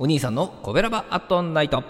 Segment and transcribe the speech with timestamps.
[0.00, 1.82] お兄さんのコベラバアットナイト。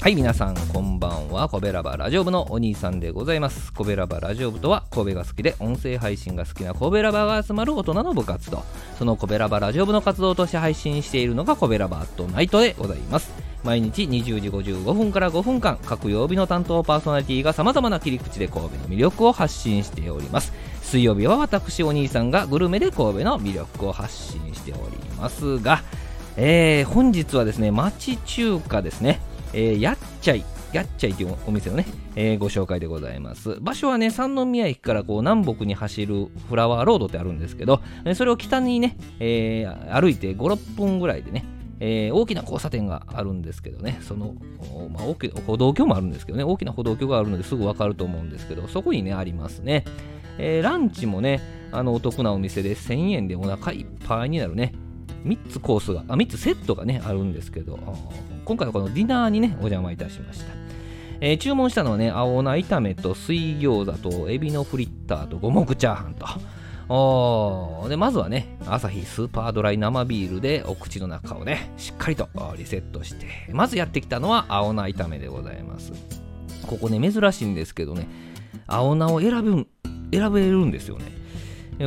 [0.00, 1.48] はい皆さんこんばんは。
[1.48, 3.72] コベラバラジオ部のお兄さんでございます。
[3.72, 8.64] コベラバラジオ部とは神戸が好きで音声配信が好きなコベラバが集まる大人の部活動。
[8.98, 13.30] そのコベラバラジオ部の活動として配信しているのがコベラバアットナイトでございます。
[13.62, 20.52] 毎日20時55分から5分間各曜日の担当パーソナリティがさまざまな切り口で神戸の魅力を発信しております。
[20.82, 25.84] 水曜日は私お兄さんがグルメで神戸の魅力を発信しておりますが
[26.36, 29.20] えー、本日はですね、町中華ですね、
[29.52, 31.86] えー、やっちゃい、やっちゃいというお店のね、
[32.16, 33.58] えー、ご紹介でございます。
[33.60, 37.82] 場所はね、三宮駅からこう南北に走るフラワーロードってあるんですけど、
[38.14, 41.44] それを北にね、えー、歩いて5、6分ぐらいでね、
[41.80, 44.34] えー、大きな交差点があるんですけどね、その、
[44.90, 49.84] まあ、大き歩道橋もあるんですけどね、大きな歩道橋があるのですぐ分かると思うんですけど、そこにね、ありますね。
[50.38, 51.40] えー、ランチもね、
[51.72, 54.74] あのお得なお店で1000円でお腹いっぱいになるね、
[55.24, 57.78] 3つコースが、あ3つセットがね、あるんですけど、
[58.44, 60.46] 今回はこのディナーにね、お邪魔いたしました。
[61.20, 66.26] えー、注文したのはね、青菜炒めと水餃子とエビのフリッターと五目チャーハンと。
[67.88, 72.28] でまずはね、朝日スーパードライ生ビールでお口の中をね、しっかりと
[72.58, 75.92] リセットして、まずやってきたのは青菜炒めでございます。
[76.66, 78.08] ここね、珍しいんですけどね、
[78.66, 79.68] 青菜を選ぶ
[80.12, 81.21] 選べるんですよね。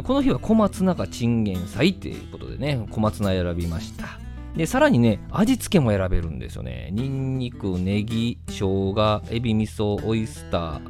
[0.04, 4.20] この日は小松菜かチンゲン菜っていうことでね、小松菜選びました。
[4.56, 6.90] で、さらにね、味付けも選べるんですよね。
[6.92, 10.82] ニンニク、ネギ、生姜、エビ味噌、オイスター、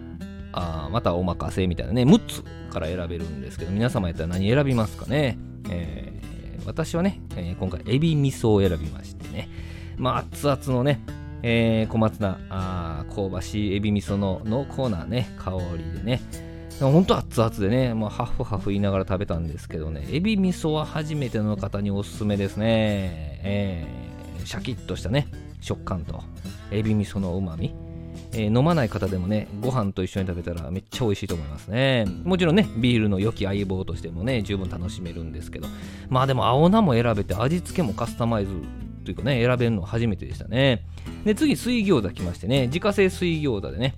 [0.54, 5.38] あまたおまかせみたいなね、6つから選べるんですけど、皆様やったら何選びますかね？
[5.70, 9.50] えー、私はね、えー、今回エビ味噌を選びましてね、
[9.98, 11.02] まあ、熱々のね、
[11.42, 16.22] えー、小松菜あ、香ばしいエビ味噌の濃厚なね、香りでね、
[16.80, 23.40] 本当熱々でね、もうハフハフ言いながら食べたんですけどね、エビ味噌は初めての方におすすめですね。
[23.44, 25.28] えー、シャキッとしたね、
[25.62, 26.22] 食感と、
[26.72, 27.74] エビ味噌のうまみ。
[28.34, 32.06] えー、飲まない方でもね、ご飯と一緒に食べたらめっちゃ美味しいと思いますね。
[32.26, 35.68] もちろんね、ビールの良き相棒としてもね、十分楽しめるんですけど、
[36.10, 38.52] まあでも青菜も選べて味付けもカスタマイズ
[39.06, 40.84] というかね、選べるの初めてでしたね。
[41.24, 43.96] で、次、水餃子来ましてね、自家製水餃子でね、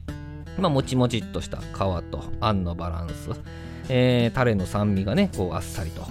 [0.58, 3.30] まあ、もちもちっとした皮とあんのバランス、
[3.90, 6.04] えー、タレの酸味がね、こうあっさりと。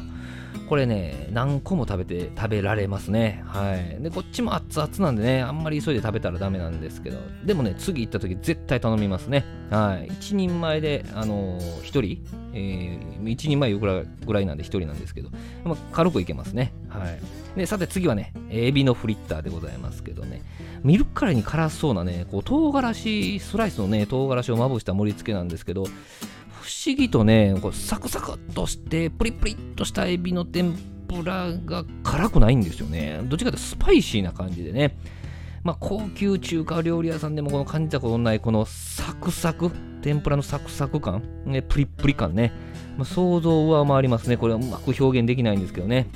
[0.69, 3.43] これね、何個も食べて、食べられますね。
[3.47, 4.03] はい。
[4.03, 9.45] で、こっちも熱々なんでね、あんまり急いで食べたらダメなんですけど、でもね、次行った時絶対頼みますね。
[9.71, 10.09] はい。
[10.09, 15.31] 1人前で、あのー、1人、えー、1人前ぐらいぐらいなんで1人なんですけど、
[15.65, 16.73] まあ、軽くいけますね。
[16.89, 17.21] はい。
[17.59, 20.43] で、さて次はね、エビのフリッターでございますけどね、
[20.83, 25.87] 見るからに辛そうなね、こう唐辛子、スライスのね、唐辛子をまぶした盛り付けなんですけど、
[26.67, 30.73] 不思議とね、こうサクサクっとして、プリプリっとしたエビの天
[31.07, 33.21] ぷらが辛くないんですよね。
[33.23, 34.99] どっちかというとスパイシーな感じでね。
[35.63, 39.71] まあ、高級中華料理屋さんでもこの感じたことないこのサクサク、
[40.03, 42.53] 天ぷらのサクサク感、ね、プリプリ感ね、
[42.97, 44.37] まあ、想像を上回りますね。
[44.37, 46.09] これはうまく表現できないんですけどね。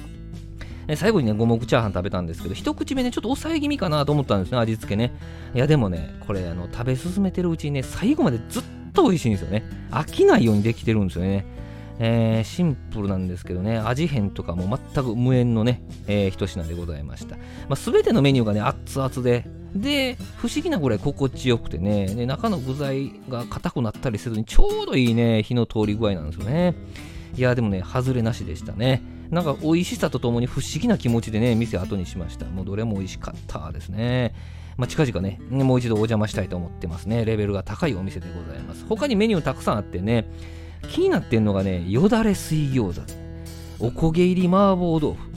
[0.96, 5.12] 最後にね、五目チャーハン食べたんですけど、一口目ね、ちょっと抑え気味かなと思ったんですね、味付けね。
[5.54, 8.62] いや、でもね、これ、あの、食べ進めてるうちにね、最後までずっ
[9.00, 9.64] と美味しいんですよね。
[9.90, 11.46] 飽きないようにできてるんですよね。
[12.02, 17.36] えー、シンプルなんですけどね、味変とかも全く無縁のね、えー、一品でございました。
[17.36, 26.74] まあ、全てのメニューがね、熱々で、で、不思議なぐらい心地よくてね、で中の具材が硬くなったりせずに、ちょうどいいね、火の通り具合なんですよね。
[27.36, 29.02] いや、でもね、外れなしでしたね。
[29.30, 32.46] なんか美味しさとともに不思議な気持ちでね、店後にしました。
[32.46, 34.34] もうどれも美味しかったですね。
[34.76, 37.25] まあ、近々ね、もう一度お邪魔したいと思ってますね。
[37.25, 38.86] レベルが高いお店でございます。
[38.88, 40.26] 他にメニューたくさんあってね、
[40.88, 45.30] 気になってんのがね、よだれ水餃子、おこげ入り麻婆豆腐、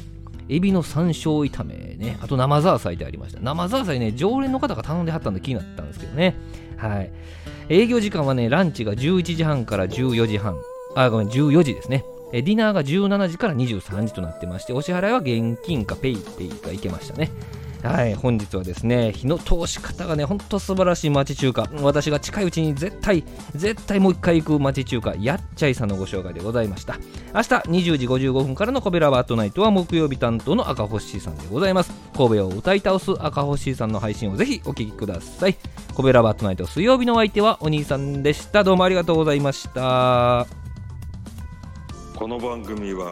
[0.50, 3.40] エビの山椒炒めね、あと生ザーサイってありました。
[3.42, 6.36] 生ザーサイね、常連の方が頼んではったんで気になったんですけどね。
[6.78, 7.12] はい。
[7.70, 10.58] 営業時間はね、ランチが11時半から14時半。
[10.96, 12.04] あ、ごめん、14時ですね。
[12.32, 17.30] ディナーが17時から23時となってまして、お支払いは現金か PayPay がいけましたね。
[17.84, 21.70] はい、本日はですね、火の通し方がね、ほんと素晴らしい町中華。
[21.82, 23.26] 私が近いうちに絶対、
[23.56, 26.98] 絶対もう一回行く町中華、やっちゃいさんのご紹介でございました。
[27.34, 27.48] 明日
[27.94, 31.92] 20時55分からのコベラバートナイトは木曜日担当の赤星さんでございます。
[32.16, 35.58] 神戸を歌い倒す赤星さんの配信をぜひお聴きください。
[35.94, 38.64] コベラバートナイト水曜日のお相手はお兄さんでした。
[38.64, 40.48] どうもありがとうございました。
[42.16, 43.12] この番組は